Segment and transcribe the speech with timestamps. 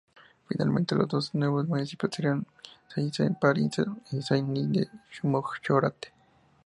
[0.49, 2.47] Finalmente, los dos nuevos municipios serían
[2.95, 6.11] Seyssinet-Pariset y Saint-Nizier-du-Moucherotte.